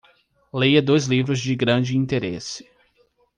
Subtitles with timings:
[0.51, 2.67] Leia dois livros de grande interesse